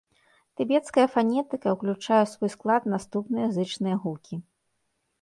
Тыбецкая 0.61 1.05
фанетыка 1.17 1.67
ўключае 1.77 2.19
ў 2.23 2.33
свой 2.33 2.49
склад 2.57 2.83
наступныя 2.97 3.47
зычныя 3.59 3.95
гукі. 4.05 4.35